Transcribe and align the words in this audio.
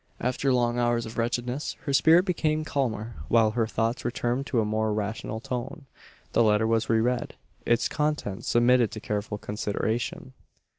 After 0.19 0.51
long 0.51 0.79
hours 0.79 1.05
of 1.05 1.19
wretchedness 1.19 1.73
her 1.81 1.93
spirit 1.93 2.25
became 2.25 2.65
calmer, 2.65 3.17
while 3.27 3.51
her 3.51 3.67
thoughts 3.67 4.03
returned 4.03 4.47
to 4.47 4.59
a 4.59 4.65
more 4.65 4.91
rational 4.95 5.39
tone. 5.39 5.85
The 6.31 6.41
letter 6.41 6.65
was 6.65 6.89
re 6.89 6.99
read; 6.99 7.35
its 7.67 7.87
contents 7.87 8.47
submitted 8.47 8.89
to 8.93 8.99
careful 8.99 9.37
consideration. 9.37 10.33